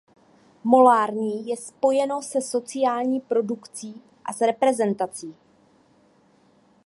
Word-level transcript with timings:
Molární 0.63 1.47
je 1.47 1.57
spojeno 1.57 2.21
se 2.21 2.41
sociální 2.41 3.19
produkcí 3.19 4.01
a 4.25 4.33
s 4.33 4.41
reprezentací. 4.41 5.35